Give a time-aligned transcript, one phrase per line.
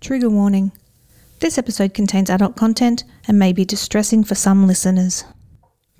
[0.00, 0.72] Trigger warning.
[1.40, 5.24] This episode contains adult content and may be distressing for some listeners.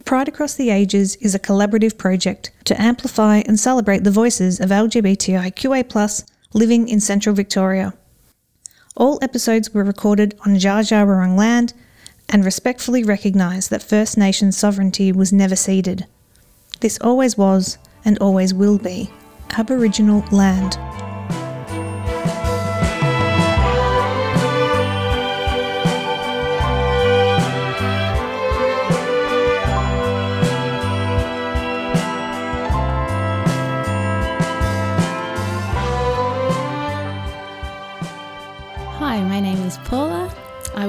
[0.07, 4.71] Pride Across the Ages is a collaborative project to amplify and celebrate the voices of
[4.71, 6.25] LGBTIQA
[6.55, 7.93] living in central Victoria.
[8.97, 11.75] All episodes were recorded on Wurrung land
[12.31, 16.07] and respectfully recognise that First Nations sovereignty was never ceded.
[16.81, 19.11] This always was and always will be
[19.59, 20.79] Aboriginal land.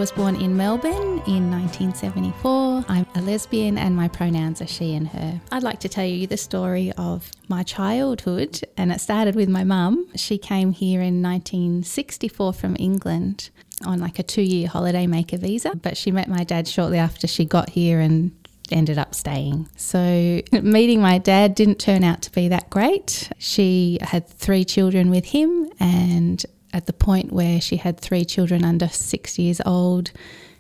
[0.02, 2.86] Was born in Melbourne in 1974.
[2.90, 5.40] I'm a lesbian and my pronouns are she and her.
[5.52, 9.64] I'd like to tell you the story of my childhood, and it started with my
[9.64, 10.08] mum.
[10.16, 13.52] She came here in 1964 from England
[13.86, 17.28] on like a two year holiday maker visa, but she met my dad shortly after
[17.28, 18.32] she got here and
[18.72, 19.70] ended up staying.
[19.76, 23.30] So, meeting my dad didn't turn out to be that great.
[23.38, 28.64] She had three children with him, and at the point where she had three children
[28.64, 30.12] under six years old,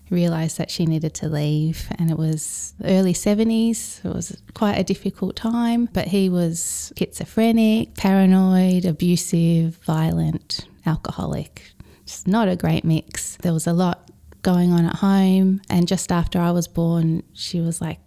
[0.09, 1.87] realised that she needed to leave.
[1.97, 4.03] And it was early 70s.
[4.05, 11.63] It was quite a difficult time, but he was schizophrenic, paranoid, abusive, violent, alcoholic.
[12.05, 13.37] Just not a great mix.
[13.37, 15.61] There was a lot going on at home.
[15.69, 17.99] And just after I was born, she was like,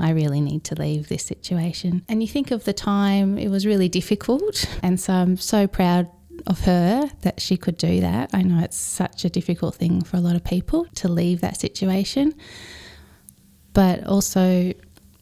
[0.00, 2.04] I really need to leave this situation.
[2.08, 4.66] And you think of the time, it was really difficult.
[4.82, 6.08] And so I'm so proud
[6.46, 8.30] of her that she could do that.
[8.32, 11.58] I know it's such a difficult thing for a lot of people to leave that
[11.58, 12.34] situation.
[13.72, 14.72] But also,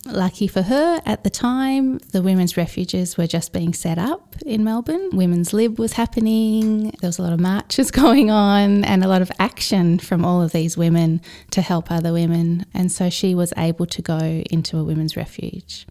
[0.05, 4.65] lucky for her, at the time, the women's refuges were just being set up in
[4.65, 5.11] Melbourne.
[5.13, 9.23] Women's Lib was happening, there was a lot of marches going on, and a lot
[9.23, 11.21] of action from all of these women
[11.53, 12.67] to help other women.
[12.75, 14.19] And so she was able to go
[14.51, 15.87] into a women's refuge.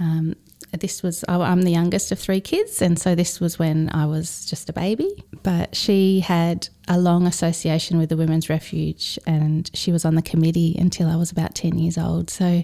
[0.00, 0.34] Um,
[0.72, 4.46] this was I'm the youngest of three kids, and so this was when I was
[4.46, 5.24] just a baby.
[5.42, 10.22] But she had a long association with the Women's Refuge, and she was on the
[10.22, 12.30] committee until I was about ten years old.
[12.30, 12.62] So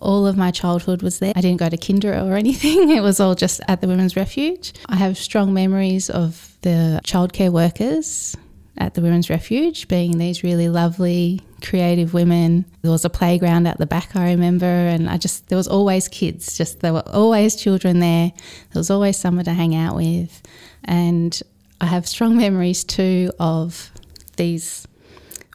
[0.00, 1.32] all of my childhood was there.
[1.36, 2.90] I didn't go to kinder or anything.
[2.94, 4.72] It was all just at the Women's Refuge.
[4.88, 8.36] I have strong memories of the childcare workers
[8.76, 12.64] at the Women's Refuge being these really lovely, creative women.
[12.82, 16.08] There was a playground at the back, I remember, and I just, there was always
[16.08, 18.32] kids, just there were always children there.
[18.72, 20.42] There was always someone to hang out with.
[20.84, 21.40] And
[21.80, 23.92] I have strong memories too of
[24.36, 24.86] these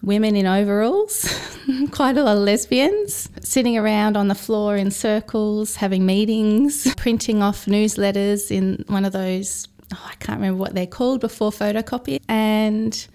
[0.02, 1.28] women in overalls,
[1.92, 7.44] quite a lot of lesbians, sitting around on the floor in circles, having meetings, printing
[7.44, 12.20] off newsletters in one of those oh, I can't remember what they're called before photocopy.
[12.28, 13.08] And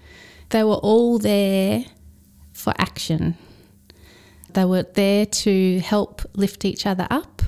[0.50, 1.84] they were all there
[2.52, 3.36] for action.
[4.52, 7.42] They were there to help lift each other up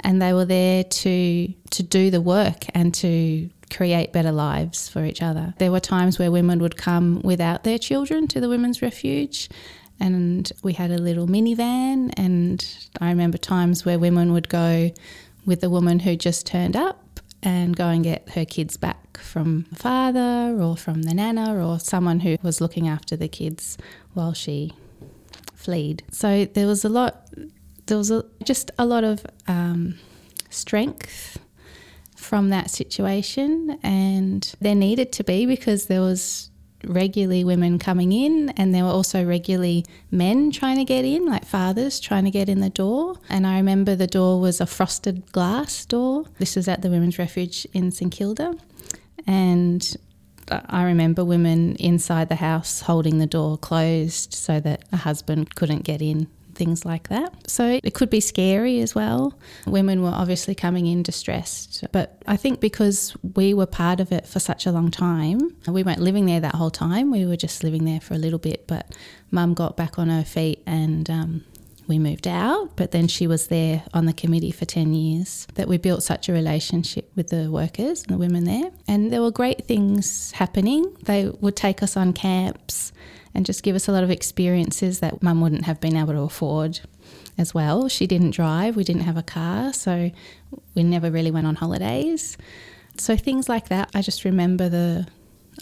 [0.00, 5.04] and they were there to to do the work and to create better lives for
[5.04, 5.54] each other.
[5.58, 9.48] There were times where women would come without their children to the women's refuge
[9.98, 12.64] and we had a little minivan and
[13.00, 14.92] I remember times where women would go
[15.44, 17.03] with the woman who just turned up
[17.44, 21.78] and go and get her kids back from the father or from the nana or
[21.78, 23.76] someone who was looking after the kids
[24.14, 24.72] while she
[25.54, 26.02] fled.
[26.10, 27.28] So there was a lot,
[27.86, 29.98] there was a, just a lot of um,
[30.50, 31.38] strength
[32.16, 36.50] from that situation, and there needed to be because there was
[36.86, 41.44] regularly women coming in, and there were also regularly men trying to get in, like
[41.44, 43.16] fathers trying to get in the door.
[43.28, 46.24] And I remember the door was a frosted glass door.
[46.38, 48.54] This was at the Women's Refuge in St Kilda.
[49.26, 49.96] And
[50.50, 55.84] I remember women inside the house holding the door closed so that a husband couldn't
[55.84, 57.50] get in things like that.
[57.50, 59.38] So it could be scary as well.
[59.66, 64.26] Women were obviously coming in distressed, but I think because we were part of it
[64.26, 67.10] for such a long time, we weren't living there that whole time.
[67.10, 68.94] We were just living there for a little bit, but
[69.30, 71.44] mum got back on her feet and um,
[71.86, 75.46] we moved out, but then she was there on the committee for 10 years.
[75.54, 78.70] That we built such a relationship with the workers and the women there.
[78.88, 80.96] And there were great things happening.
[81.04, 82.92] They would take us on camps
[83.34, 86.20] and just give us a lot of experiences that mum wouldn't have been able to
[86.20, 86.80] afford
[87.36, 87.88] as well.
[87.88, 90.10] She didn't drive, we didn't have a car, so
[90.74, 92.36] we never really went on holidays.
[92.96, 95.06] So things like that, I just remember the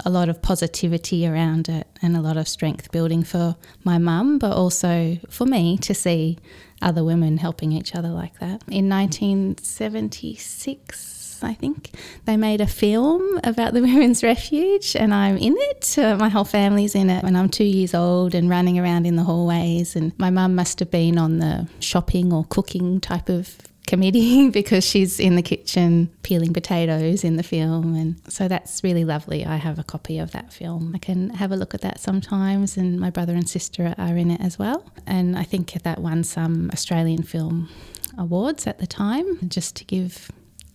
[0.04, 4.38] a lot of positivity around it and a lot of strength building for my mum,
[4.38, 6.38] but also for me to see
[6.80, 8.62] other women helping each other like that.
[8.68, 11.11] In 1976,
[11.44, 11.90] I think.
[12.24, 15.98] They made a film about the Women's Refuge, and I'm in it.
[15.98, 19.16] Uh, my whole family's in it when I'm two years old and running around in
[19.16, 19.96] the hallways.
[19.96, 24.84] And my mum must have been on the shopping or cooking type of committee because
[24.84, 29.56] she's in the kitchen peeling potatoes in the film and so that's really lovely i
[29.56, 33.00] have a copy of that film i can have a look at that sometimes and
[33.00, 36.70] my brother and sister are in it as well and i think that won some
[36.72, 37.68] australian film
[38.16, 40.30] awards at the time just to give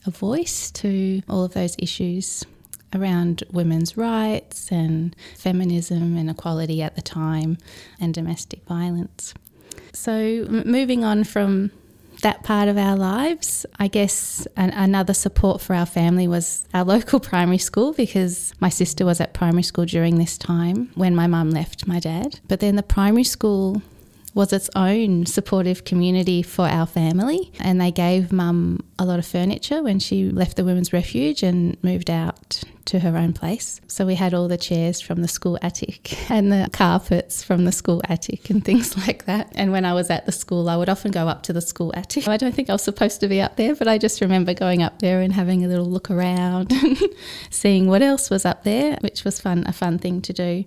[0.07, 2.45] a voice to all of those issues
[2.95, 7.57] around women's rights and feminism and equality at the time
[7.99, 9.33] and domestic violence
[9.93, 11.71] so moving on from
[12.21, 13.65] that part of our lives.
[13.79, 18.69] I guess an, another support for our family was our local primary school because my
[18.69, 22.39] sister was at primary school during this time when my mum left my dad.
[22.47, 23.81] But then the primary school
[24.37, 27.51] was its own supportive community for our family.
[27.59, 31.75] And they gave mum a lot of furniture when she left the women's refuge and
[31.83, 33.81] moved out to her own place.
[33.87, 37.71] So we had all the chairs from the school attic and the carpets from the
[37.71, 39.51] school attic and things like that.
[39.55, 41.91] And when I was at the school, I would often go up to the school
[41.95, 42.27] attic.
[42.27, 44.83] I don't think I was supposed to be up there, but I just remember going
[44.83, 46.97] up there and having a little look around and
[47.49, 50.63] seeing what else was up there, which was fun, a fun thing to do.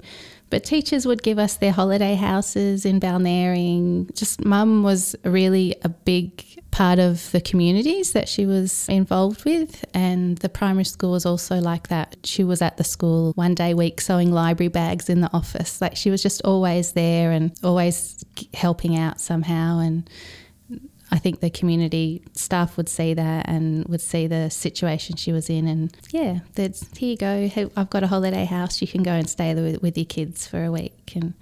[0.50, 4.14] But teachers would give us their holiday houses in Balnarring.
[4.14, 9.85] Just mum was really a big part of the communities that she was involved with,
[9.94, 12.17] and the primary school was also like that.
[12.25, 15.81] She was at the school one day a week sewing library bags in the office.
[15.81, 18.25] Like she was just always there and always
[18.55, 19.79] helping out somehow.
[19.79, 20.08] And
[21.12, 25.51] I think the community staff would see that and would see the situation she was
[25.51, 27.71] in, and yeah, that's here you go.
[27.77, 28.81] I've got a holiday house.
[28.81, 31.35] You can go and stay with, with your kids for a week, and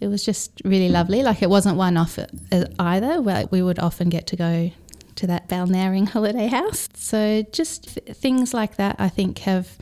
[0.00, 1.22] it was just really lovely.
[1.22, 3.20] Like it wasn't one off uh, either.
[3.20, 4.72] We would often get to go
[5.14, 6.88] to that Balnarring holiday house.
[6.94, 9.78] So just things like that, I think, have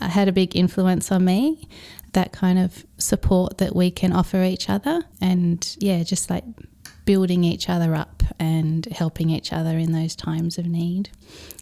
[0.00, 1.68] had a big influence on me.
[2.12, 6.44] That kind of support that we can offer each other, and yeah, just like
[7.04, 11.10] building each other up and helping each other in those times of need.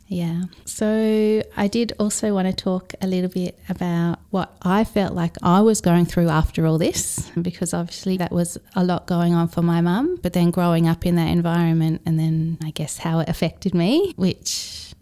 [0.09, 0.43] Yeah.
[0.67, 5.37] So I did also want to talk a little bit about what I felt like
[5.43, 9.49] I was going through after all this, because obviously that was a lot going on
[9.49, 10.19] for my mum.
[10.23, 14.13] But then growing up in that environment, and then I guess how it affected me,
[14.17, 14.93] which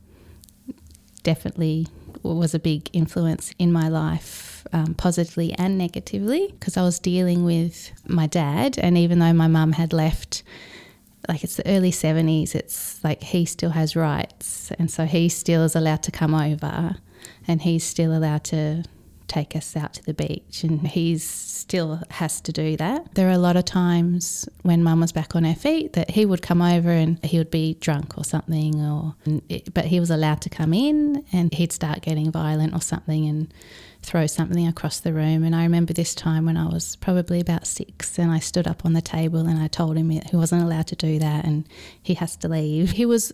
[1.24, 1.88] definitely
[2.22, 7.44] was a big influence in my life, um, positively and negatively, because I was dealing
[7.44, 8.78] with my dad.
[8.78, 10.42] And even though my mum had left,
[11.28, 14.72] like it's the early 70s, it's like he still has rights.
[14.78, 16.96] And so he still is allowed to come over
[17.46, 18.84] and he's still allowed to
[19.30, 23.14] take us out to the beach and he still has to do that.
[23.14, 26.26] There are a lot of times when mum was back on her feet that he
[26.26, 29.14] would come over and he would be drunk or something or
[29.72, 33.54] but he was allowed to come in and he'd start getting violent or something and
[34.02, 35.44] throw something across the room.
[35.44, 38.84] And I remember this time when I was probably about six and I stood up
[38.84, 41.68] on the table and I told him he wasn't allowed to do that and
[42.02, 42.92] he has to leave.
[42.92, 43.32] He was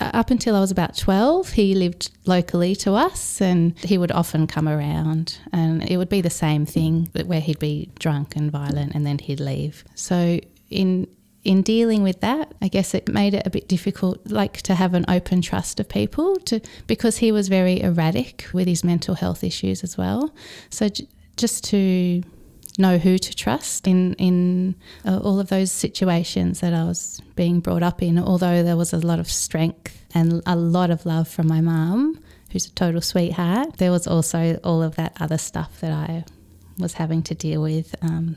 [0.00, 4.12] uh, up until I was about 12, he lived locally to us and he would
[4.12, 8.50] often come around and it would be the same thing where he'd be drunk and
[8.50, 9.84] violent and then he'd leave.
[9.94, 11.08] So in
[11.48, 14.92] in dealing with that, I guess it made it a bit difficult, like to have
[14.92, 19.42] an open trust of people, to because he was very erratic with his mental health
[19.42, 20.30] issues as well.
[20.68, 21.08] So j-
[21.38, 22.22] just to
[22.76, 24.74] know who to trust in in
[25.06, 28.18] uh, all of those situations that I was being brought up in.
[28.18, 32.22] Although there was a lot of strength and a lot of love from my mum,
[32.52, 36.26] who's a total sweetheart, there was also all of that other stuff that I
[36.76, 37.94] was having to deal with.
[38.02, 38.36] Um,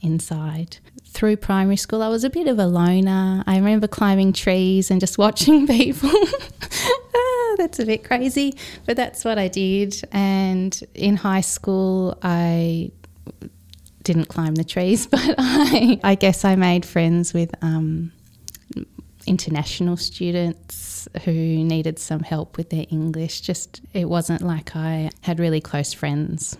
[0.00, 0.78] inside.
[1.10, 3.42] Through primary school, I was a bit of a loner.
[3.46, 6.10] I remember climbing trees and just watching people.
[6.12, 8.54] ah, that's a bit crazy,
[8.86, 10.00] but that's what I did.
[10.12, 12.92] And in high school, I
[14.02, 18.12] didn't climb the trees, but I, I guess I made friends with um,
[19.26, 23.40] international students who needed some help with their English.
[23.40, 26.56] Just it wasn't like I had really close friends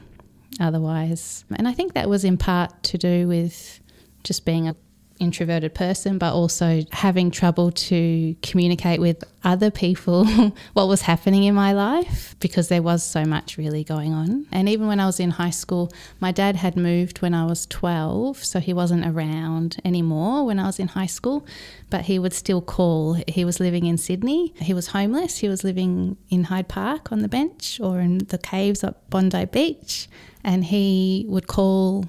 [0.61, 1.45] otherwise.
[1.55, 3.81] And I think that was in part to do with
[4.25, 4.77] just being a
[5.21, 10.25] introverted person, but also having trouble to communicate with other people
[10.73, 14.47] what was happening in my life because there was so much really going on.
[14.53, 17.67] And even when I was in high school, my dad had moved when I was
[17.67, 21.47] 12, so he wasn't around anymore when I was in high school,
[21.91, 23.17] but he would still call.
[23.27, 24.55] He was living in Sydney.
[24.57, 25.39] He was homeless.
[25.39, 29.45] He was living in Hyde Park on the bench or in the caves at Bondi
[29.47, 30.09] Beach
[30.45, 32.05] and he would call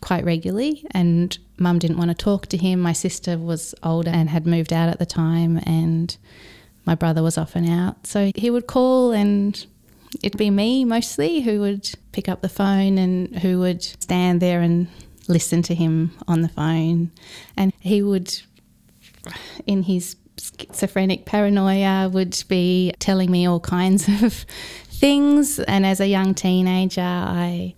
[0.00, 4.28] quite regularly and mum didn't want to talk to him my sister was older and
[4.30, 6.16] had moved out at the time and
[6.84, 8.06] my brother was often out.
[8.06, 9.66] So he would call and
[10.22, 14.60] it'd be me mostly who would pick up the phone and who would stand there
[14.60, 14.88] and
[15.28, 17.10] listen to him on the phone.
[17.56, 18.40] And he would,
[19.66, 24.32] in his schizophrenic paranoia, would be telling me all kinds of
[24.84, 25.58] things.
[25.60, 27.74] And as a young teenager, I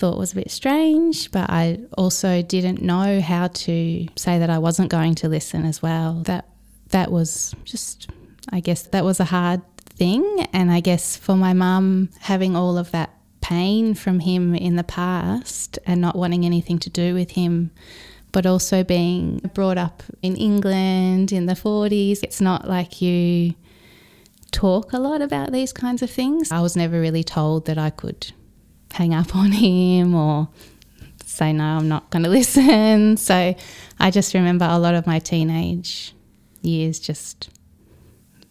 [0.00, 4.58] thought was a bit strange, but I also didn't know how to say that I
[4.58, 6.22] wasn't going to listen as well.
[6.24, 6.48] That
[6.88, 8.10] that was just
[8.48, 12.78] I guess that was a hard thing and I guess for my mum having all
[12.78, 13.10] of that
[13.42, 17.70] pain from him in the past and not wanting anything to do with him
[18.32, 23.54] but also being brought up in England in the 40s it's not like you
[24.50, 26.50] talk a lot about these kinds of things.
[26.50, 28.32] I was never really told that I could
[28.92, 30.48] hang up on him or
[31.24, 33.16] say, no, I'm not going to listen.
[33.16, 33.54] So
[33.98, 36.14] I just remember a lot of my teenage
[36.62, 37.50] years just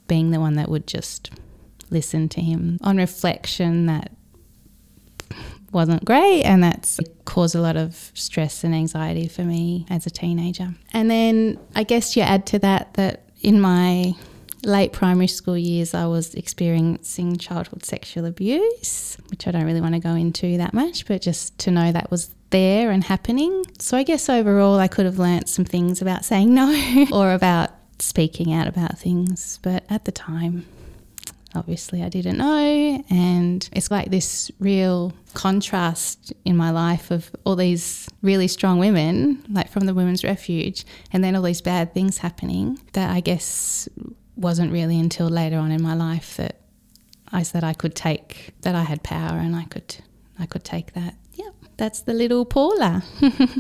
[0.08, 1.31] being the one that would just
[1.89, 2.79] listen to him.
[2.81, 4.12] On reflection, that
[5.72, 10.10] wasn't great and that's caused a lot of stress and anxiety for me as a
[10.10, 10.74] teenager.
[10.93, 14.13] And then I guess you add to that that in my
[14.63, 19.96] late primary school years, I was experiencing childhood sexual abuse, which I don't really want
[19.96, 23.63] to go into that much, but just to know that was there and happening.
[23.80, 27.72] So I guess overall, I could have learnt some things about saying no or about
[28.00, 30.66] speaking out about things, but at the time,
[31.56, 33.04] obviously I didn't know.
[33.10, 39.44] And it's like this real contrast in my life of all these really strong women,
[39.50, 43.88] like from the Women's Refuge, and then all these bad things happening that I guess
[44.39, 46.60] wasn't really until later on in my life that
[47.31, 49.98] I said I could take that I had power and I could
[50.39, 51.15] I could take that.
[51.34, 53.03] Yep, that's the little Paula.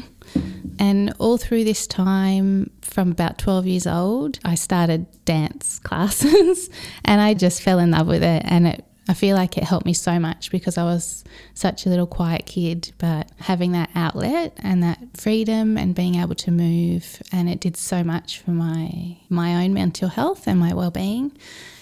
[0.79, 6.69] and all through this time from about 12 years old, I started dance classes
[7.03, 9.87] and I just fell in love with it and it I feel like it helped
[9.87, 11.23] me so much because I was
[11.55, 16.35] such a little quiet kid, but having that outlet and that freedom and being able
[16.35, 20.75] to move and it did so much for my my own mental health and my
[20.75, 21.31] well-being.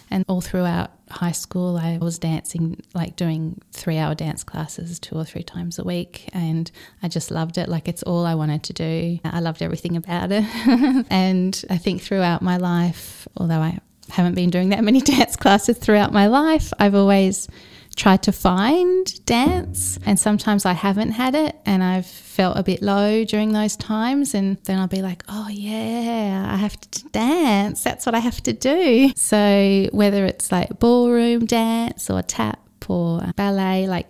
[0.10, 5.17] And all throughout high school, I was dancing, like doing three hour dance classes two
[5.17, 6.29] or three times a week.
[6.31, 6.72] And
[7.03, 7.67] I just loved it.
[7.67, 9.19] Like it's all I wanted to do.
[9.25, 10.46] I loved everything about it.
[11.10, 13.79] and I think throughout my life, although I
[14.10, 16.72] haven't been doing that many dance classes throughout my life.
[16.80, 17.48] I've always
[17.96, 22.82] tried to find dance, and sometimes I haven't had it, and I've felt a bit
[22.82, 24.34] low during those times.
[24.34, 27.84] And then I'll be like, oh, yeah, I have to dance.
[27.84, 29.12] That's what I have to do.
[29.16, 34.10] So, whether it's like ballroom dance or tap or ballet, like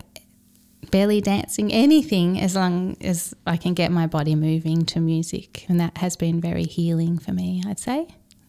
[0.91, 5.65] belly dancing, anything, as long as I can get my body moving to music.
[5.69, 8.07] And that has been very healing for me, I'd say.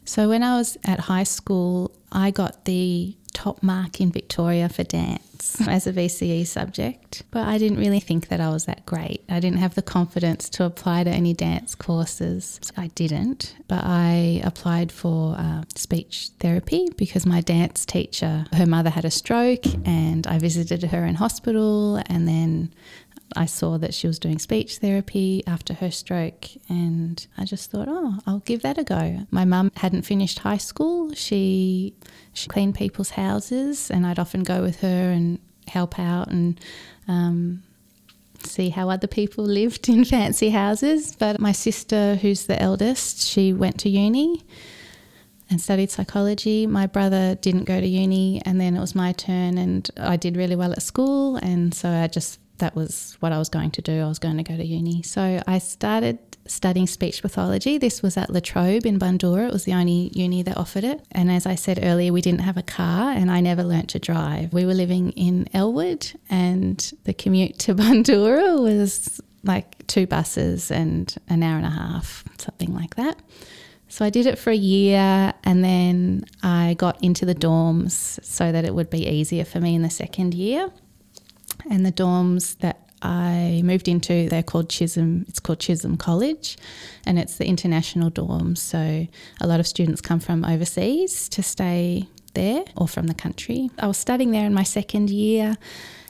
[0.09, 4.83] So when I was at high school, I got the top mark in Victoria for
[4.83, 9.23] dance as a VCE subject, but I didn't really think that I was that great.
[9.29, 12.59] I didn't have the confidence to apply to any dance courses.
[12.75, 18.89] I didn't, but I applied for uh, speech therapy because my dance teacher, her mother
[18.89, 22.73] had a stroke, and I visited her in hospital, and then
[23.37, 27.89] I saw that she was doing speech therapy after her stroke, and I just thought,
[27.89, 29.27] oh, I'll give that a go.
[29.31, 31.13] My mum hadn't finished high school.
[31.15, 31.95] She
[32.33, 36.59] she cleaned people's houses, and I'd often go with her and help out and
[37.07, 37.63] um,
[38.43, 41.15] see how other people lived in fancy houses.
[41.15, 44.45] But my sister, who's the eldest, she went to uni
[45.51, 46.67] and studied psychology.
[46.67, 50.37] My brother didn't go to uni, and then it was my turn, and I did
[50.37, 53.83] really well at school, and so I just that was what I was going to
[53.83, 54.03] do.
[54.03, 55.03] I was going to go to uni.
[55.03, 57.79] So I started studying speech pathology.
[57.79, 59.49] This was at La Trobe in Bundoora.
[59.49, 61.05] It was the only uni that offered it.
[61.13, 63.99] And as I said earlier, we didn't have a car and I never learnt to
[63.99, 64.53] drive.
[64.53, 71.15] We were living in Elwood and the commute to Bundoora was like two buses and
[71.29, 73.19] an hour and a half, something like that.
[73.91, 78.53] So I did it for a year and then I got into the dorms so
[78.53, 80.71] that it would be easier for me in the second year
[81.71, 85.25] and the dorms that I moved into, they're called Chisholm.
[85.29, 86.57] It's called Chisholm College,
[87.07, 88.59] and it's the international dorms.
[88.59, 89.07] So
[89.41, 93.71] a lot of students come from overseas to stay there or from the country.
[93.79, 95.57] I was studying there in my second year,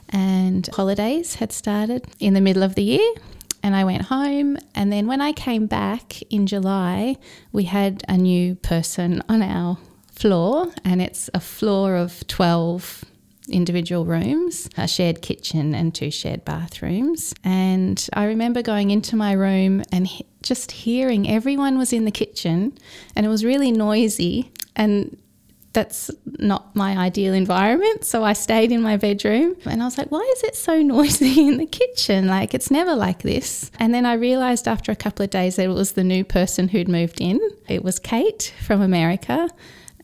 [0.09, 3.13] and holidays had started in the middle of the year.
[3.61, 7.17] And I went home, and then when I came back in July,
[7.51, 9.77] we had a new person on our
[10.13, 13.03] floor, and it's a floor of 12
[13.49, 17.33] individual rooms, a shared kitchen, and two shared bathrooms.
[17.43, 22.11] And I remember going into my room and he- just hearing everyone was in the
[22.11, 22.77] kitchen
[23.15, 24.51] and it was really noisy.
[24.75, 25.17] And
[25.73, 28.03] that's not my ideal environment.
[28.03, 31.47] So I stayed in my bedroom and I was like, why is it so noisy
[31.47, 32.27] in the kitchen?
[32.27, 33.69] Like, it's never like this.
[33.79, 36.69] And then I realized after a couple of days that it was the new person
[36.69, 37.39] who'd moved in.
[37.67, 39.49] It was Kate from America.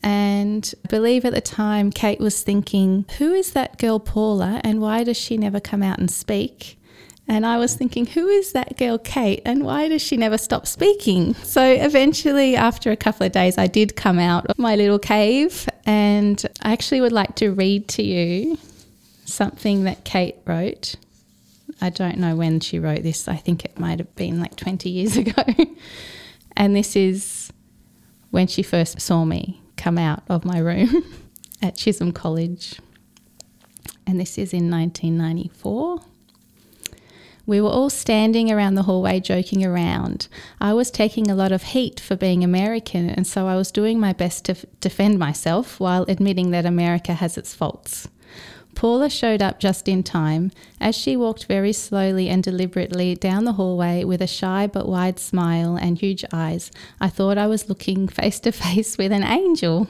[0.06, 4.80] And I believe at the time, Kate was thinking, who is that girl Paula and
[4.80, 6.78] why does she never come out and speak?
[7.26, 10.64] And I was thinking, who is that girl, Kate, and why does she never stop
[10.64, 11.34] speaking?
[11.34, 15.68] So eventually, after a couple of days, I did come out of my little cave,
[15.84, 18.58] and I actually would like to read to you
[19.24, 20.94] something that Kate wrote.
[21.80, 24.88] I don't know when she wrote this, I think it might have been like 20
[24.88, 25.42] years ago.
[26.56, 27.52] and this is
[28.30, 31.04] when she first saw me come out of my room
[31.62, 32.80] at Chisholm College.
[34.04, 36.00] And this is in 1994.
[37.46, 40.26] We were all standing around the hallway joking around.
[40.60, 44.00] I was taking a lot of heat for being American, and so I was doing
[44.00, 48.08] my best to f- defend myself while admitting that America has its faults.
[48.76, 50.52] Paula showed up just in time.
[50.80, 55.18] As she walked very slowly and deliberately down the hallway with a shy but wide
[55.18, 59.88] smile and huge eyes, I thought I was looking face to face with an angel.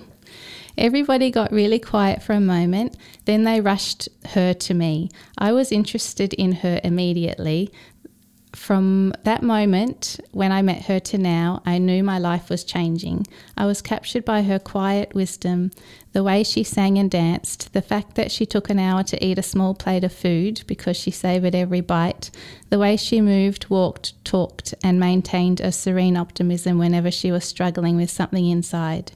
[0.78, 5.10] Everybody got really quiet for a moment, then they rushed her to me.
[5.36, 7.72] I was interested in her immediately.
[8.54, 13.26] From that moment, when I met her to now, I knew my life was changing.
[13.56, 15.72] I was captured by her quiet wisdom,
[16.16, 19.38] the way she sang and danced, the fact that she took an hour to eat
[19.38, 22.30] a small plate of food because she savoured every bite,
[22.70, 27.98] the way she moved, walked, talked, and maintained a serene optimism whenever she was struggling
[27.98, 29.12] with something inside.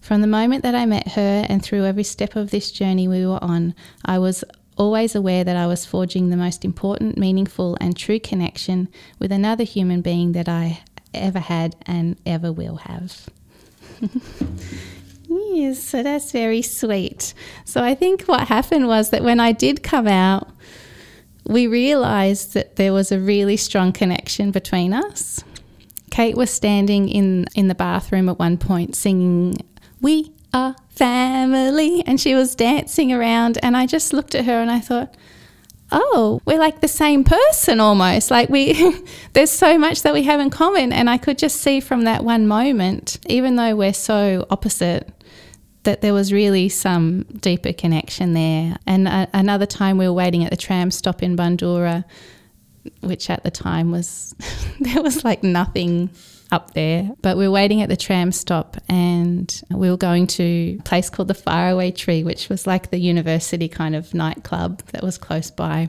[0.00, 3.26] From the moment that I met her and through every step of this journey we
[3.26, 3.74] were on,
[4.04, 4.44] I was
[4.78, 8.86] always aware that I was forging the most important, meaningful, and true connection
[9.18, 13.28] with another human being that I ever had and ever will have.
[15.56, 17.34] yes, so that's very sweet.
[17.64, 20.50] So I think what happened was that when I did come out,
[21.44, 25.42] we realized that there was a really strong connection between us.
[26.10, 29.56] Kate was standing in in the bathroom at one point singing
[30.00, 32.02] we are family.
[32.06, 35.14] And she was dancing around, and I just looked at her and I thought,
[35.92, 38.30] oh, we're like the same person almost.
[38.30, 39.04] Like we,
[39.34, 40.92] there's so much that we have in common.
[40.92, 45.08] And I could just see from that one moment, even though we're so opposite,
[45.86, 48.76] that there was really some deeper connection there.
[48.86, 52.04] And uh, another time we were waiting at the tram stop in Bundoora,
[53.00, 54.34] which at the time was,
[54.80, 56.10] there was like nothing
[56.50, 57.10] up there.
[57.22, 61.08] But we were waiting at the tram stop and we were going to a place
[61.08, 65.52] called the Faraway Tree, which was like the university kind of nightclub that was close
[65.52, 65.88] by.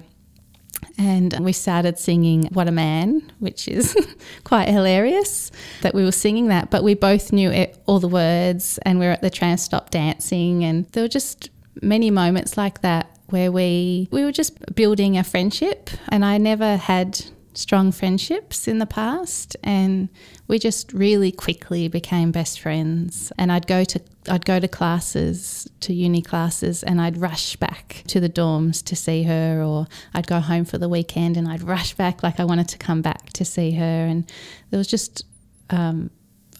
[0.98, 3.96] And we started singing What a Man, which is
[4.44, 6.72] quite hilarious that we were singing that.
[6.72, 9.90] But we both knew it, all the words and we were at the tram stop
[9.92, 10.64] dancing.
[10.64, 11.50] And there were just
[11.82, 15.90] many moments like that where we, we were just building a friendship.
[16.10, 17.24] And I never had
[17.58, 20.10] strong friendships in the past and
[20.48, 25.68] we just really quickly became best friends and I'd go to I'd go to classes
[25.82, 30.28] to uni classes and I'd rush back to the dorms to see her or I'd
[30.28, 33.32] go home for the weekend and I'd rush back like I wanted to come back
[33.34, 33.84] to see her.
[34.06, 34.30] And
[34.70, 35.26] there was just
[35.70, 36.10] um,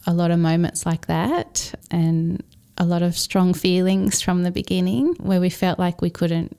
[0.06, 2.44] a lot of moments like that and
[2.78, 6.58] a lot of strong feelings from the beginning where we felt like we couldn't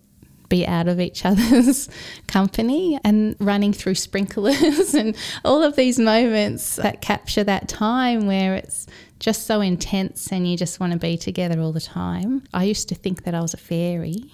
[0.49, 1.89] be out of each other's
[2.27, 8.55] company and running through sprinklers and all of these moments that capture that time where
[8.55, 8.87] it's
[9.19, 12.43] just so intense and you just want to be together all the time.
[12.55, 14.33] I used to think that I was a fairy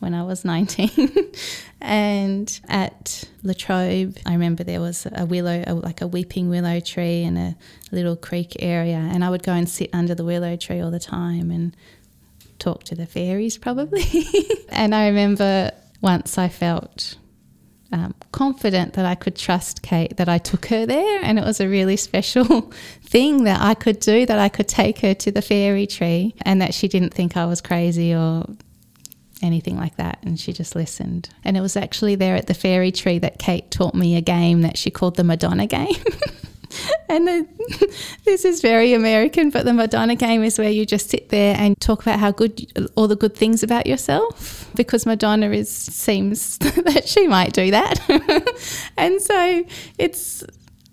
[0.00, 1.32] when I was 19.
[1.80, 6.80] and at La Trobe, I remember there was a willow, a, like a weeping willow
[6.80, 7.56] tree in a
[7.92, 8.96] little creek area.
[8.96, 11.76] And I would go and sit under the willow tree all the time and
[12.60, 14.24] talk to the fairies probably.
[14.68, 17.16] and I remember once I felt
[17.92, 21.60] um, confident that I could trust Kate, that I took her there, and it was
[21.60, 25.42] a really special thing that I could do, that I could take her to the
[25.42, 28.46] fairy tree, and that she didn't think I was crazy or
[29.42, 30.18] anything like that.
[30.22, 31.30] And she just listened.
[31.44, 34.62] And it was actually there at the fairy tree that Kate taught me a game
[34.62, 35.88] that she called the Madonna game.
[37.08, 41.28] and the, this is very American, but the Madonna game is where you just sit
[41.30, 45.70] there and talk about how good all the good things about yourself, because Madonna is
[45.70, 47.98] seems that she might do that,
[48.96, 49.64] and so
[49.98, 50.44] it's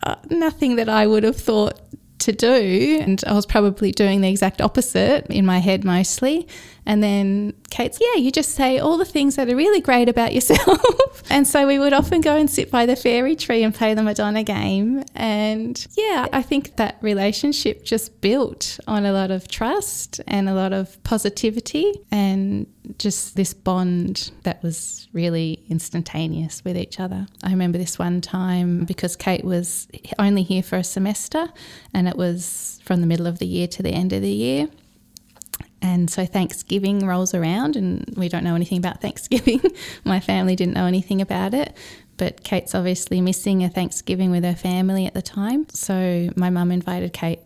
[0.04, 1.80] uh, nothing that I would have thought
[2.20, 6.48] to do, and I was probably doing the exact opposite in my head mostly.
[6.88, 10.34] And then Kate's, yeah, you just say all the things that are really great about
[10.34, 11.22] yourself.
[11.30, 14.02] and so we would often go and sit by the fairy tree and play the
[14.02, 15.04] Madonna game.
[15.14, 20.54] And yeah, I think that relationship just built on a lot of trust and a
[20.54, 27.28] lot of positivity and just this bond that was really instantaneous with each other.
[27.44, 31.50] I remember this one time because Kate was only here for a semester
[31.94, 34.70] and it was from the middle of the year to the end of the year.
[35.82, 39.62] And so Thanksgiving rolls around, and we don't know anything about Thanksgiving.
[40.04, 41.76] My family didn't know anything about it,
[42.18, 45.68] but Kate's obviously missing a Thanksgiving with her family at the time.
[45.70, 47.40] So my mum invited Kate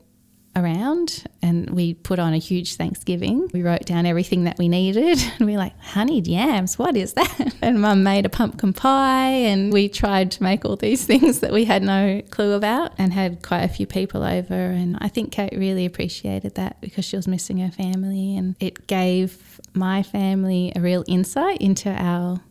[0.56, 3.50] around and we put on a huge Thanksgiving.
[3.54, 7.14] We wrote down everything that we needed and we are like, honeyed yams, what is
[7.14, 7.56] that?
[7.62, 11.52] And mum made a pumpkin pie and we tried to make all these things that
[11.52, 14.54] we had no clue about and had quite a few people over.
[14.54, 18.88] And I think Kate really appreciated that because she was missing her family and it
[18.88, 22.42] gave my family a real insight into our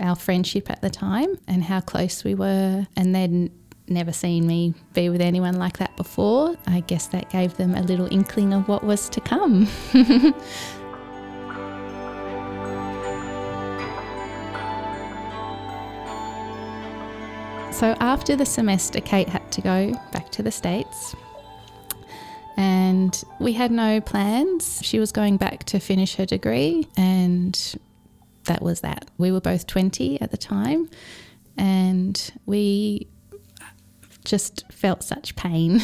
[0.00, 3.50] our friendship at the time and how close we were and then
[3.90, 6.56] never seen me be with anyone like that before.
[6.66, 9.66] I guess that gave them a little inkling of what was to come.
[17.72, 21.14] so after the semester, Kate had to go back to the States.
[22.56, 24.80] And we had no plans.
[24.82, 27.76] She was going back to finish her degree, and
[28.44, 29.08] that was that.
[29.16, 30.90] We were both 20 at the time,
[31.56, 33.06] and we
[34.28, 35.80] just felt such pain.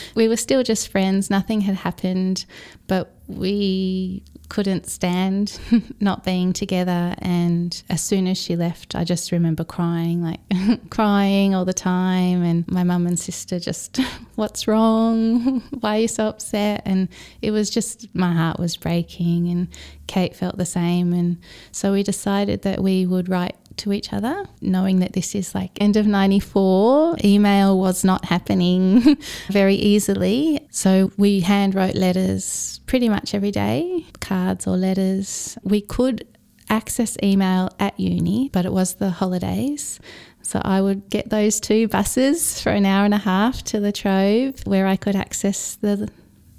[0.14, 2.44] we were still just friends, nothing had happened,
[2.86, 5.58] but we couldn't stand
[6.00, 7.14] not being together.
[7.18, 10.40] And as soon as she left, I just remember crying, like
[10.90, 12.42] crying all the time.
[12.42, 13.98] And my mum and sister just,
[14.34, 15.60] what's wrong?
[15.80, 16.82] Why are you so upset?
[16.84, 17.08] And
[17.40, 19.48] it was just, my heart was breaking.
[19.48, 19.68] And
[20.06, 21.12] Kate felt the same.
[21.12, 21.38] And
[21.72, 25.70] so we decided that we would write to each other, knowing that this is like
[25.80, 27.16] end of 94.
[27.24, 29.16] Email was not happening
[29.48, 30.66] very easily.
[30.70, 35.58] So we hand wrote letters pretty much every day, cards or letters.
[35.62, 36.26] We could
[36.68, 40.00] access email at uni, but it was the holidays.
[40.42, 43.90] So I would get those two buses for an hour and a half to La
[43.90, 46.10] Trobe where I could access the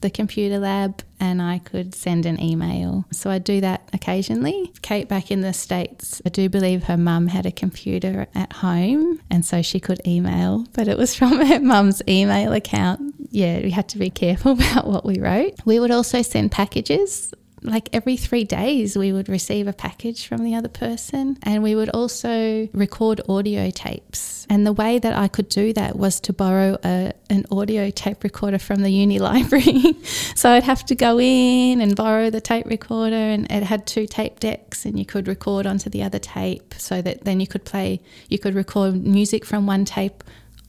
[0.02, 3.06] the computer lab and I could send an email.
[3.12, 4.72] So I do that occasionally.
[4.82, 9.22] Kate back in the States, I do believe her mum had a computer at home
[9.30, 13.16] and so she could email, but it was from her mum's email account.
[13.32, 15.54] Yeah, we had to be careful about what we wrote.
[15.66, 20.44] We would also send packages like every three days we would receive a package from
[20.44, 24.46] the other person and we would also record audio tapes.
[24.50, 28.24] And the way that i could do that was to borrow a, an audio tape
[28.24, 29.96] recorder from the uni library.
[30.36, 34.06] So i'd have to go in and borrow the tape recorder and it had two
[34.06, 37.66] tape decks and you could record onto the other tape so that then you could
[37.66, 40.24] play you could record music from one tape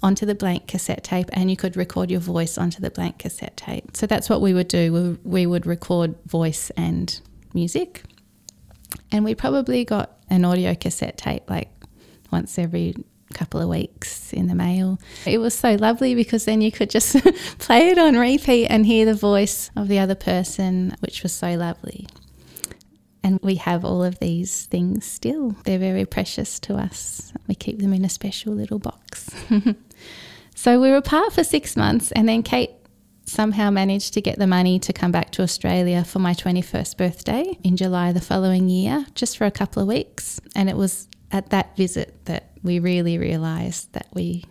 [0.06, 3.56] onto the blank cassette tape and you could record your voice onto the blank cassette
[3.56, 3.96] tape.
[3.96, 5.18] So that's what we would do.
[5.24, 7.20] We, would record voice and
[7.54, 8.04] music.
[9.10, 11.70] And we probably got an audio cassette tape like
[12.30, 12.94] once every
[13.34, 15.00] couple of weeks in the mail.
[15.26, 17.16] It was so lovely because then you could just
[17.58, 21.56] play it on repeat and hear the voice of the other person, which was so
[21.56, 22.06] lovely.
[23.26, 25.56] And we have all of these things still.
[25.64, 27.32] They're very precious to us.
[27.48, 29.28] We keep them in a special little box.
[30.54, 32.70] so we were apart for six months, and then Kate
[33.24, 37.58] somehow managed to get the money to come back to Australia for my 21st birthday
[37.64, 40.40] in July the following year, just for a couple of weeks.
[40.54, 44.44] And it was at that visit that we really realised that we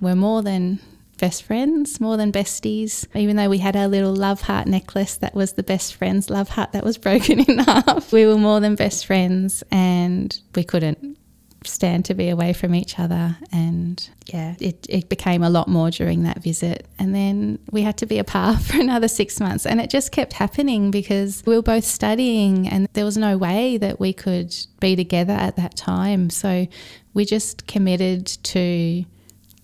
[0.00, 0.80] were more than
[1.20, 3.06] best friends more than besties.
[3.14, 6.48] Even though we had our little love heart necklace that was the best friend's love
[6.48, 11.18] heart that was broken in half, we were more than best friends and we couldn't
[11.64, 13.36] stand to be away from each other.
[13.52, 16.86] And yeah, it, it became a lot more during that visit.
[16.98, 19.66] And then we had to be apart for another six months.
[19.66, 23.76] And it just kept happening because we were both studying and there was no way
[23.76, 26.30] that we could be together at that time.
[26.30, 26.66] So
[27.12, 29.04] we just committed to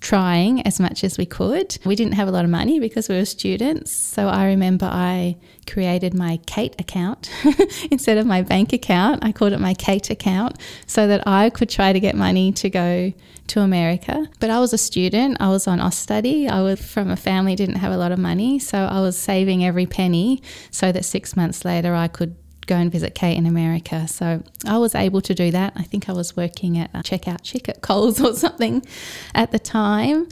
[0.01, 1.79] trying as much as we could.
[1.85, 3.91] We didn't have a lot of money because we were students.
[3.91, 7.31] So I remember I created my Kate account
[7.91, 9.25] instead of my bank account.
[9.25, 12.71] I called it my Kate account so that I could try to get money to
[12.71, 13.13] go
[13.49, 14.29] to America.
[14.41, 16.49] But I was a student, I was on Austudy.
[16.49, 19.65] I was from a family didn't have a lot of money, so I was saving
[19.65, 22.35] every penny so that 6 months later I could
[22.67, 24.09] go and visit Kate in America.
[24.09, 25.73] So I was able to do that.
[25.77, 28.85] I think I was working at a checkout chick at Coles or something
[29.35, 30.29] at the time.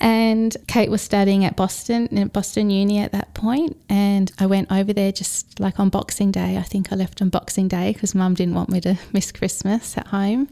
[0.00, 3.42] And Kate was studying at Boston, at Boston Uni at that point.
[3.42, 6.56] point, and I went over there just like on Boxing Day.
[6.56, 9.98] I think I left on Boxing Day because Mum didn't want me to miss Christmas
[9.98, 10.48] at home,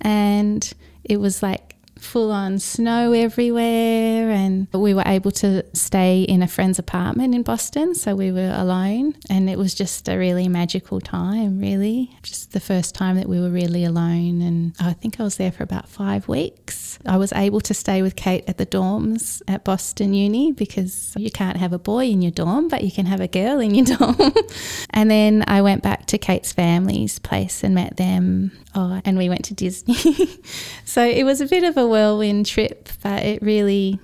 [0.00, 0.72] and
[1.04, 6.48] it was like full on snow everywhere and we were able to stay in a
[6.48, 11.00] friend's apartment in Boston so we were alone and it was just a really magical
[11.00, 12.16] time really.
[12.22, 15.52] Just the first time that we were really alone and I think I was there
[15.52, 16.98] for about 5 weeks.
[17.06, 21.30] I was able to stay with Kate at the dorms at Boston Uni because you
[21.30, 23.84] can't have a boy in your dorm but you can have a girl in your
[23.96, 24.16] dorm.
[24.90, 29.28] And then I went back to Kate's family's place and met them oh, and we
[29.28, 29.94] went to Disney
[30.84, 33.98] so it was a bit of a whirlwind trip, but it really,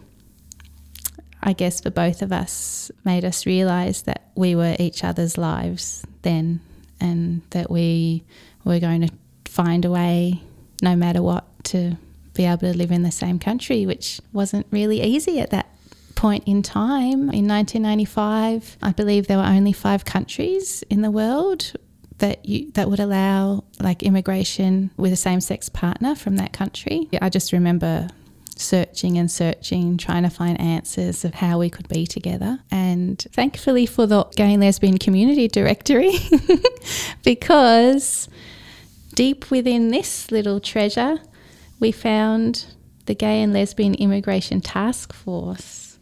[1.42, 6.04] I guess, for both of us, made us realize that we were each other's lives
[6.22, 6.60] then
[7.00, 8.24] and that we
[8.64, 10.42] were going to find a way,
[10.82, 11.96] no matter what, to
[12.34, 15.68] be able to live in the same country, which wasn't really easy at that
[16.16, 17.30] point in time.
[17.30, 21.72] In 1995, I believe there were only five countries in the world
[22.18, 27.08] that you that would allow like immigration with a same-sex partner from that country.
[27.20, 28.08] I just remember
[28.56, 32.60] searching and searching, trying to find answers of how we could be together.
[32.70, 36.12] And thankfully for the Gay and Lesbian Community Directory,
[37.24, 38.28] because
[39.14, 41.18] deep within this little treasure,
[41.80, 42.66] we found
[43.06, 45.93] the Gay and Lesbian Immigration Task Force.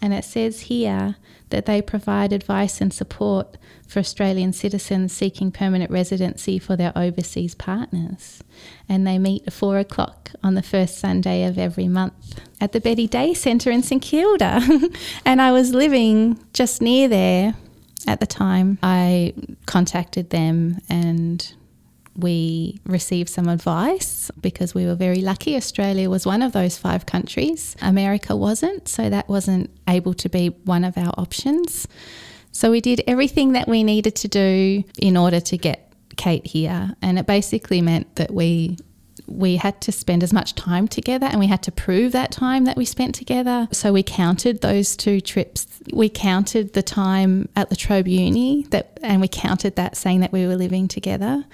[0.00, 1.16] And it says here
[1.50, 3.56] that they provide advice and support
[3.86, 8.42] for Australian citizens seeking permanent residency for their overseas partners.
[8.88, 12.80] And they meet at four o'clock on the first Sunday of every month at the
[12.80, 14.60] Betty Day Centre in St Kilda.
[15.24, 17.54] and I was living just near there
[18.06, 18.78] at the time.
[18.82, 19.34] I
[19.66, 21.54] contacted them and
[22.18, 25.56] we received some advice because we were very lucky.
[25.56, 30.48] Australia was one of those five countries, America wasn't, so that wasn't able to be
[30.64, 31.86] one of our options.
[32.50, 36.96] So we did everything that we needed to do in order to get Kate here,
[37.00, 38.76] and it basically meant that we
[39.28, 42.64] we had to spend as much time together and we had to prove that time
[42.64, 43.68] that we spent together.
[43.72, 45.66] So we counted those two trips.
[45.92, 50.32] We counted the time at La Trobe Uni that and we counted that saying that
[50.32, 51.44] we were living together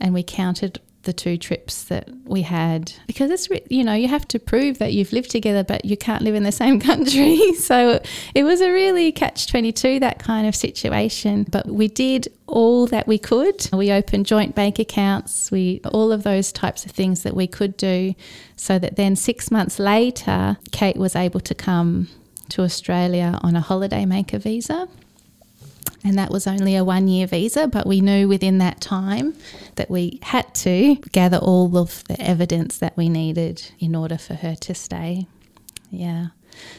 [0.00, 2.92] and we counted the two trips that we had.
[3.06, 6.22] Because it's you know you have to prove that you've lived together but you can't
[6.22, 7.40] live in the same country.
[7.62, 8.00] So
[8.34, 11.46] it was a really catch 22 that kind of situation.
[11.50, 13.68] But we did all that we could.
[13.72, 15.50] We opened joint bank accounts.
[15.50, 18.14] We all of those types of things that we could do
[18.56, 22.08] so that then 6 months later Kate was able to come
[22.50, 24.88] to Australia on a holiday maker visa
[26.04, 29.34] and that was only a one year visa, but we knew within that time
[29.76, 34.34] that we had to gather all of the evidence that we needed in order for
[34.34, 35.26] her to stay.
[35.90, 36.28] Yeah.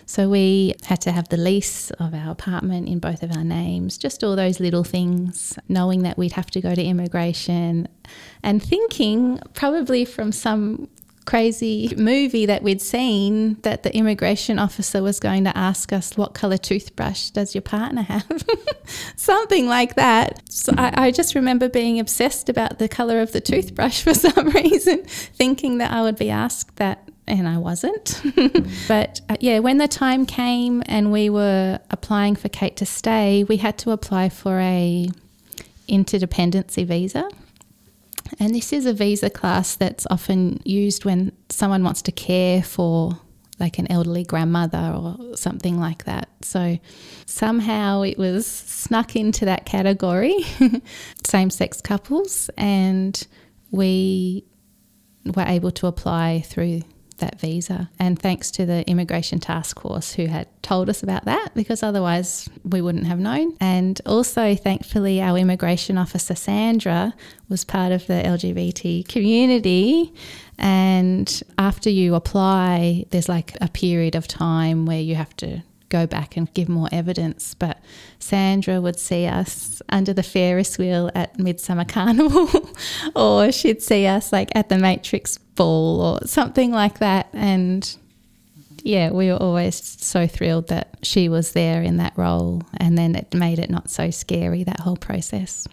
[0.05, 3.97] So we had to have the lease of our apartment in both of our names,
[3.97, 7.87] just all those little things, knowing that we'd have to go to immigration
[8.43, 10.89] and thinking probably from some
[11.25, 16.33] crazy movie that we'd seen that the immigration officer was going to ask us what
[16.33, 18.45] color toothbrush does your partner have?
[19.15, 20.41] Something like that.
[20.49, 24.49] So I, I, just remember being obsessed about the color of the toothbrush for some
[24.49, 28.21] reason thinking that i would be asked that and i wasn't.
[28.87, 33.43] But uh, yeah when the time came and we were applying for kate to stay
[33.43, 35.07] we had to apply for a
[35.87, 37.29] interdependency visa
[38.39, 43.19] and this is a visa class that's often used when someone wants to care for
[43.59, 46.27] like an elderly grandmother or something like that.
[46.41, 46.79] So
[47.25, 50.35] somehow it was snuck into that category,
[51.25, 53.25] same sex couples, and
[53.71, 54.45] we
[55.25, 56.81] were able to apply through
[57.17, 57.89] that visa.
[57.99, 62.49] And thanks to the Immigration Task Force who had told us about that because otherwise
[62.63, 63.55] we wouldn't have known.
[63.59, 67.13] And also, thankfully, our immigration officer, Sandra,
[67.49, 70.13] was part of the LGBT community.
[70.57, 76.07] And after you apply, there's like a period of time where you have to go
[76.07, 77.53] back and give more evidence.
[77.53, 77.77] But
[78.17, 82.49] Sandra would see us under the Ferris wheel at Midsummer Carnival,
[83.15, 87.29] or she'd see us like at the Matrix ball or something like that.
[87.33, 87.95] And
[88.83, 92.63] yeah, we were always so thrilled that she was there in that role.
[92.77, 95.67] And then it made it not so scary, that whole process.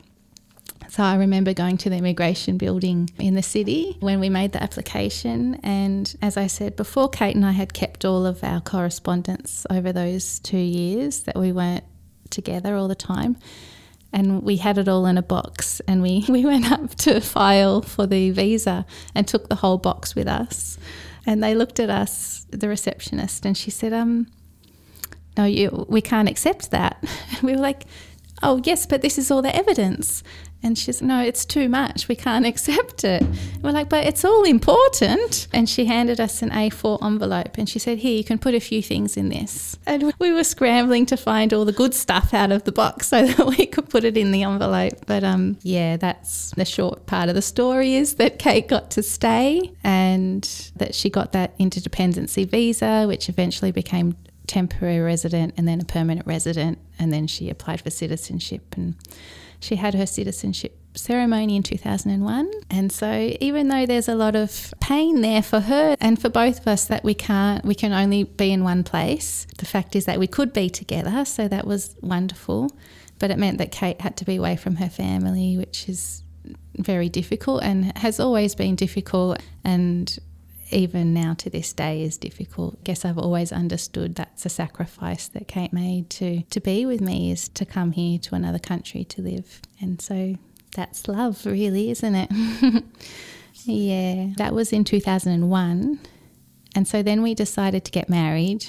[0.89, 4.63] So I remember going to the immigration building in the city when we made the
[4.63, 5.61] application.
[5.63, 9.93] And as I said before, Kate and I had kept all of our correspondence over
[9.93, 11.85] those two years that we weren't
[12.31, 13.37] together all the time.
[14.13, 17.83] And we had it all in a box, and we, we went up to file
[17.83, 20.79] for the visa and took the whole box with us.
[21.27, 24.27] And they looked at us, the receptionist, and she said, um,
[25.37, 27.03] no, you, we can't accept that.
[27.43, 27.85] we were like,
[28.43, 30.23] oh, yes, but this is all the evidence.
[30.63, 32.09] And she said, no, it's too much.
[32.09, 33.23] We can't accept it.
[33.63, 35.49] We're like, but it's all important.
[35.53, 38.61] And she handed us an A4 envelope and she said, here, you can put a
[38.61, 39.79] few things in this.
[39.87, 43.27] And we were scrambling to find all the good stuff out of the box so
[43.27, 45.07] that we could put it in the envelope.
[45.07, 49.03] But um, yeah, that's the short part of the story is that Kate got to
[49.03, 50.43] stay and
[50.77, 56.27] that she got that interdependency visa, which eventually became temporary resident and then a permanent
[56.27, 56.79] resident.
[56.99, 58.95] And then she applied for citizenship and
[59.61, 62.51] she had her citizenship ceremony in 2001.
[62.71, 66.61] And so even though there's a lot of pain there for her and for both
[66.61, 70.07] of us that we can't we can only be in one place, the fact is
[70.07, 72.71] that we could be together, so that was wonderful.
[73.19, 76.23] But it meant that Kate had to be away from her family, which is
[76.77, 80.19] very difficult and has always been difficult and
[80.73, 82.77] even now to this day is difficult.
[82.81, 87.01] I guess I've always understood that's a sacrifice that Kate made to to be with
[87.01, 89.61] me is to come here to another country to live.
[89.81, 90.37] And so
[90.75, 92.31] that's love really, isn't it?
[93.65, 94.29] yeah.
[94.37, 96.01] That was in 2001.
[96.75, 98.67] And so then we decided to get married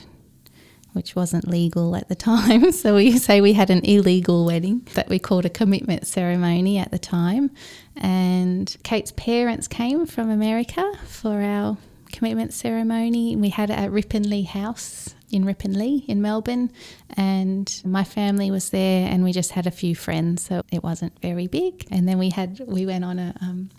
[0.93, 2.71] which wasn't legal at the time.
[2.71, 6.91] So we say we had an illegal wedding that we called a commitment ceremony at
[6.91, 7.51] the time.
[7.95, 11.77] And Kate's parents came from America for our
[12.11, 13.35] commitment ceremony.
[13.35, 16.71] We had it at Ripponlea House in Ripponlea in Melbourne,
[17.11, 21.19] and my family was there, and we just had a few friends, so it wasn't
[21.21, 21.87] very big.
[21.89, 23.69] And then we had we went on a um,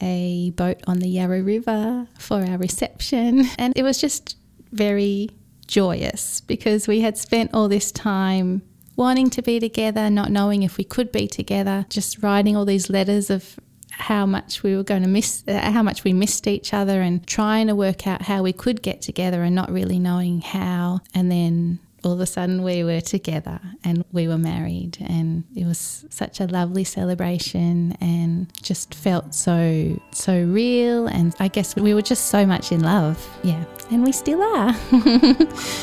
[0.00, 4.36] a boat on the Yarra River for our reception, and it was just
[4.72, 5.30] very
[5.66, 8.62] joyous because we had spent all this time
[8.96, 12.88] wanting to be together, not knowing if we could be together, just writing all these
[12.88, 13.58] letters of
[13.98, 17.26] how much we were going to miss, uh, how much we missed each other, and
[17.26, 21.00] trying to work out how we could get together and not really knowing how.
[21.14, 25.64] And then all of a sudden we were together and we were married and it
[25.64, 31.08] was such a lovely celebration and just felt so so real.
[31.08, 33.18] And I guess we were just so much in love.
[33.42, 33.64] Yeah.
[33.90, 34.74] And we still are.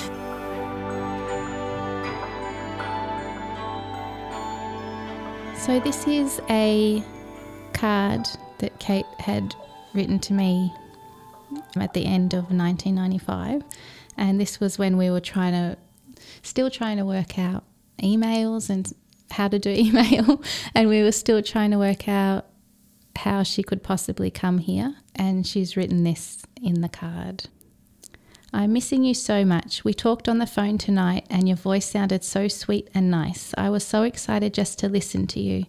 [5.63, 7.01] So this is a
[7.73, 8.27] card
[8.59, 9.55] that Kate had
[9.93, 10.73] written to me
[11.75, 13.63] at the end of 1995.
[14.17, 15.77] And this was when we were trying to,
[16.41, 17.63] still trying to work out
[18.01, 18.91] emails and
[19.31, 20.41] how to do email.
[20.75, 22.45] and we were still trying to work out
[23.15, 24.95] how she could possibly come here.
[25.15, 27.45] And she's written this in the card.
[28.55, 29.83] I'm missing you so much.
[29.83, 33.51] We talked on the phone tonight and your voice sounded so sweet and nice.
[33.57, 35.65] I was so excited just to listen to you.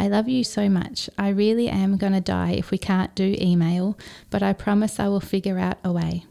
[0.00, 1.08] I love you so much.
[1.16, 3.96] I really am going to die if we can't do email,
[4.30, 6.26] but I promise I will figure out a way.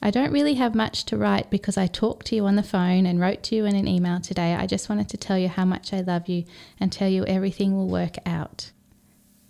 [0.00, 3.04] I don't really have much to write because I talked to you on the phone
[3.04, 4.54] and wrote to you in an email today.
[4.54, 6.44] I just wanted to tell you how much I love you
[6.80, 8.70] and tell you everything will work out.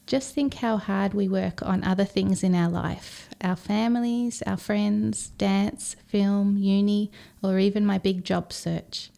[0.07, 4.57] Just think how hard we work on other things in our life our families, our
[4.57, 7.11] friends, dance, film, uni,
[7.43, 9.11] or even my big job search.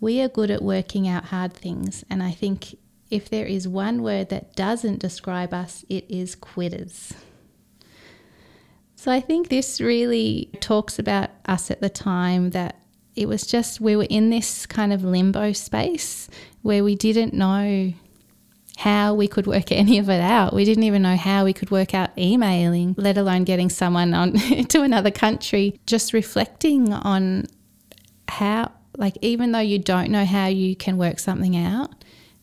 [0.00, 2.76] We are good at working out hard things, and I think
[3.10, 7.12] if there is one word that doesn't describe us, it is quitters.
[8.94, 12.80] So I think this really talks about us at the time that
[13.16, 16.28] it was just we were in this kind of limbo space
[16.62, 17.92] where we didn't know
[18.76, 20.54] how we could work any of it out.
[20.54, 24.32] We didn't even know how we could work out emailing, let alone getting someone on
[24.68, 25.78] to another country.
[25.86, 27.46] Just reflecting on
[28.28, 31.99] how, like, even though you don't know how you can work something out,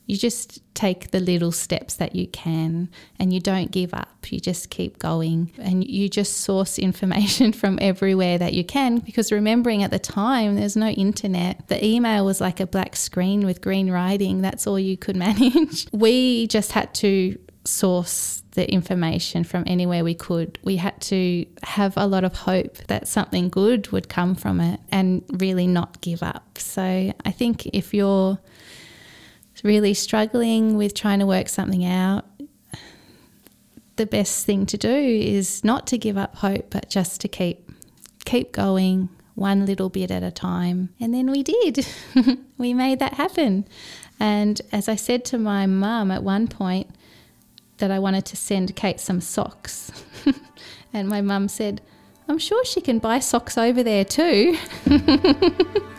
[0.08, 2.90] you just take the little steps that you can
[3.20, 4.32] and you don't give up.
[4.32, 9.32] You just keep going and you just source information from everywhere that you can because
[9.32, 11.68] remembering at the time there's no internet.
[11.68, 14.42] The email was like a black screen with green writing.
[14.42, 15.88] That's all you could manage.
[15.92, 20.58] we just had to source the information from anywhere we could.
[20.64, 24.80] We had to have a lot of hope that something good would come from it
[24.90, 26.58] and really not give up.
[26.58, 28.40] So I think if you're
[29.64, 32.26] really struggling with trying to work something out,
[33.96, 37.70] the best thing to do is not to give up hope, but just to keep
[38.26, 40.90] keep going one little bit at a time.
[41.00, 41.88] And then we did.
[42.58, 43.66] we made that happen.
[44.20, 46.90] And as I said to my mum at one point
[47.78, 49.92] that I wanted to send Kate some socks.
[50.94, 51.82] and my mum said,
[52.28, 54.58] I'm sure she can buy socks over there too.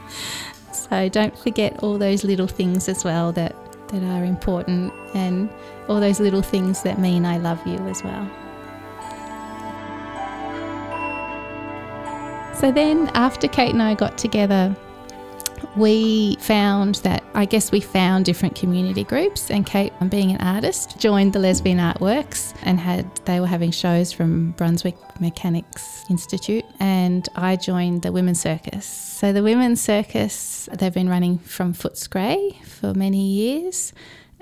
[0.91, 3.55] So don't forget all those little things as well that,
[3.89, 5.51] that are important and
[5.89, 8.28] all those little things that mean I love you as well.
[12.55, 14.74] So then, after Kate and I got together,
[15.77, 20.41] we found that I guess we found different community groups and Kate um, being an
[20.41, 26.65] artist joined the Lesbian Artworks and had they were having shows from Brunswick Mechanics Institute
[26.81, 28.87] and I joined the Women's Circus.
[28.87, 33.93] So the Women's Circus they've been running from Footscray for many years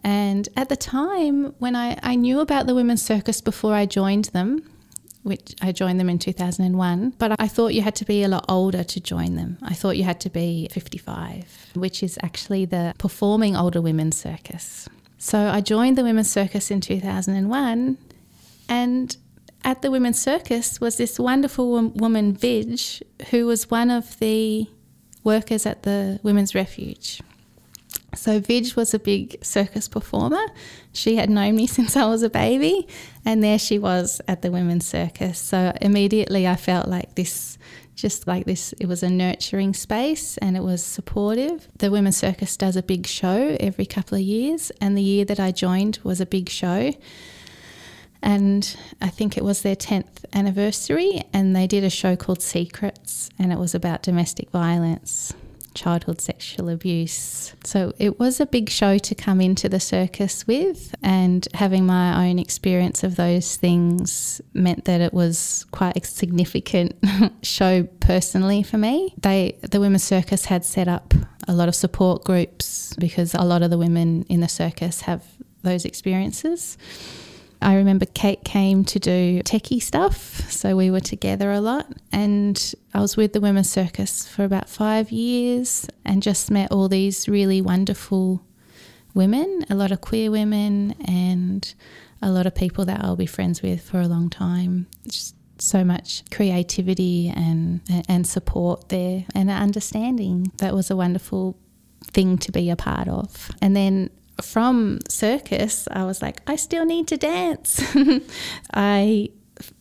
[0.02, 4.26] and at the time when I, I knew about the Women's Circus before I joined
[4.26, 4.62] them
[5.26, 7.14] which I joined them in 2001.
[7.18, 9.58] But I thought you had to be a lot older to join them.
[9.60, 14.88] I thought you had to be 55, which is actually the performing older women's circus.
[15.18, 17.98] So I joined the women's circus in 2001
[18.68, 19.16] and
[19.64, 22.78] at the women's circus was this wonderful woman, Vig,
[23.30, 24.68] who was one of the
[25.24, 27.20] workers at the women's refuge.
[28.16, 30.44] So Vig was a big circus performer.
[30.92, 32.86] She had known me since I was a baby,
[33.24, 35.38] and there she was at the women's circus.
[35.38, 37.58] So immediately I felt like this
[37.94, 41.66] just like this it was a nurturing space and it was supportive.
[41.78, 45.40] The women's circus does a big show every couple of years, and the year that
[45.40, 46.92] I joined was a big show.
[48.22, 53.30] And I think it was their 10th anniversary, and they did a show called Secrets,
[53.38, 55.32] and it was about domestic violence
[55.76, 57.54] childhood sexual abuse.
[57.64, 62.28] So it was a big show to come into the circus with, and having my
[62.28, 66.96] own experience of those things meant that it was quite a significant
[67.42, 69.14] show personally for me.
[69.18, 71.14] They, the Women's Circus, had set up
[71.46, 75.24] a lot of support groups because a lot of the women in the circus have
[75.62, 76.76] those experiences.
[77.62, 81.86] I remember Kate came to do techie stuff, so we were together a lot.
[82.12, 86.88] And I was with the Women's Circus for about five years and just met all
[86.88, 88.42] these really wonderful
[89.14, 91.74] women, a lot of queer women, and
[92.22, 94.86] a lot of people that I'll be friends with for a long time.
[95.08, 100.52] Just so much creativity and and support there and understanding.
[100.58, 101.56] That was a wonderful
[102.04, 103.50] thing to be a part of.
[103.62, 104.10] And then
[104.42, 107.82] from circus, I was like, I still need to dance.
[108.74, 109.30] I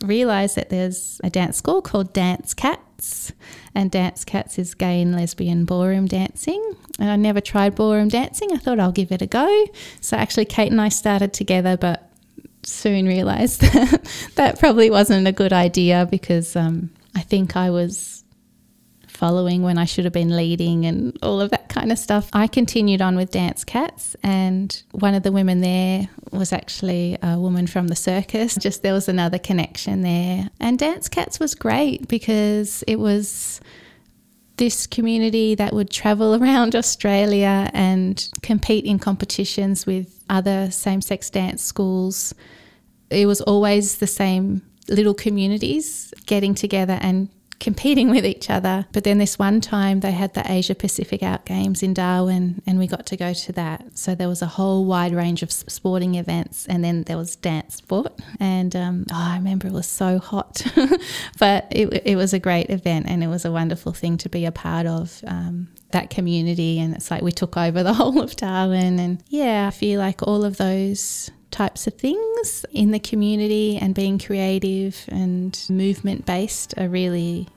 [0.03, 3.34] realized that there's a dance school called Dance Cats,
[3.74, 6.76] and Dance Cats is gay and lesbian ballroom dancing.
[6.99, 8.53] And I never tried ballroom dancing.
[8.53, 9.66] I thought I'll give it a go.
[9.99, 12.10] So actually, Kate and I started together, but
[12.64, 18.14] soon realized that that probably wasn't a good idea because um, I think I was
[19.16, 22.30] following when I should have been leading and all of that kind of stuff.
[22.34, 27.39] I continued on with Dance Cats, and one of the women there was actually a
[27.39, 28.55] woman from the circus.
[28.55, 30.49] Just there was another connection there.
[30.59, 33.61] And Dance Cats was great because it was
[34.57, 41.30] this community that would travel around Australia and compete in competitions with other same sex
[41.30, 42.34] dance schools.
[43.09, 47.30] It was always the same little communities getting together and
[47.66, 48.86] competing with each other.
[48.91, 52.78] But then this one time they had the Asia Pacific Out Games in Darwin and
[52.78, 53.97] we got to go to that.
[53.97, 57.78] So there was a whole wide range of sporting events and then there was dance
[57.78, 58.22] sport.
[58.39, 60.63] And um, oh, I remember it was so hot,
[61.39, 64.45] but it, it was a great event and it was a wonderful thing to be
[64.45, 65.24] a part of.
[65.26, 69.68] Um, that community and it's like we took over the whole of Darwin and yeah
[69.68, 75.05] I feel like all of those types of things in the community and being creative
[75.07, 77.47] and movement based are really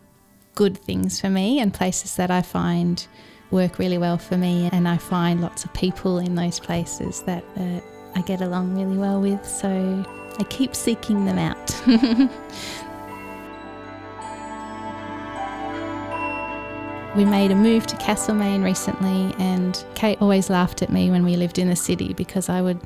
[0.59, 3.07] good things for me and places that I find
[3.53, 4.69] work really well for me.
[4.73, 7.81] And I find lots of people in those places that uh,
[8.17, 9.47] I get along really well with.
[9.47, 11.81] So I keep seeking them out.
[17.17, 21.35] We made a move to Castlemaine recently, and Kate always laughed at me when we
[21.35, 22.79] lived in the city because I would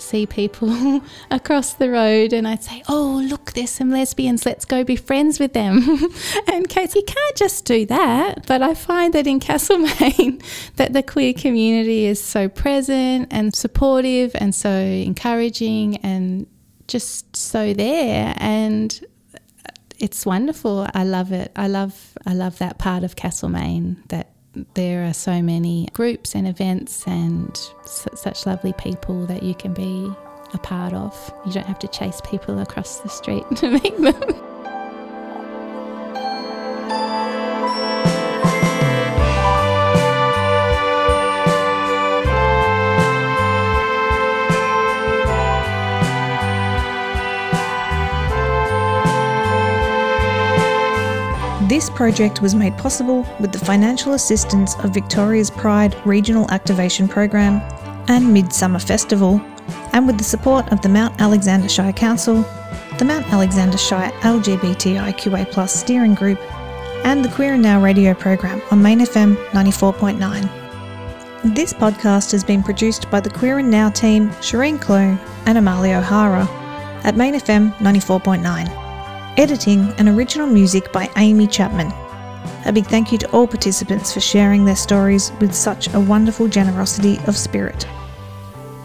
[0.00, 4.84] see people across the road and I'd say, Oh, look, there's some lesbians, let's go
[4.84, 5.86] be friends with them.
[6.46, 8.46] and Kate, you can't just do that.
[8.46, 10.40] But I find that in Castlemaine,
[10.76, 16.46] that the queer community is so present and supportive and so encouraging and
[16.88, 18.34] just so there.
[18.38, 18.98] And
[19.98, 20.86] it's wonderful.
[20.94, 21.52] I love it.
[21.54, 24.32] I love I love that part of Castlemaine that
[24.74, 30.12] there are so many groups and events and such lovely people that you can be
[30.52, 31.34] a part of.
[31.46, 34.49] You don't have to chase people across the street to meet them.
[51.80, 57.62] This project was made possible with the financial assistance of Victoria's Pride Regional Activation Program
[58.06, 59.40] and Midsummer Festival,
[59.94, 62.44] and with the support of the Mount Alexander Shire Council,
[62.98, 66.38] the Mount Alexander Shire LGBTIQA Steering Group,
[67.06, 71.54] and the Queer and Now radio program on Main FM 94.9.
[71.54, 75.96] This podcast has been produced by the Queer and Now team, Shireen Clone and Amalia
[75.96, 76.46] O'Hara,
[77.04, 78.89] at Main FM 94.9.
[79.40, 81.90] Editing and original music by Amy Chapman.
[82.66, 86.46] A big thank you to all participants for sharing their stories with such a wonderful
[86.46, 87.88] generosity of spirit.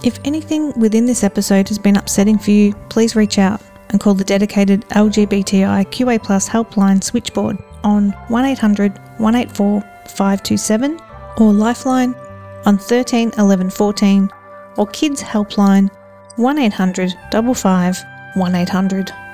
[0.02, 4.14] If anything within this episode has been upsetting for you, please reach out and call
[4.14, 11.02] the dedicated LGBTI QA Plus helpline switchboard on 1800 184 527
[11.38, 12.16] or Lifeline
[12.66, 14.30] on 13 11 14
[14.78, 15.90] or Kids Helpline
[16.38, 19.25] 1800 55 1800.